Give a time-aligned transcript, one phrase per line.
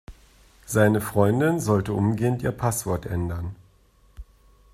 [0.65, 3.55] Seine Freundin sollte umgehend ihr Passwort ändern.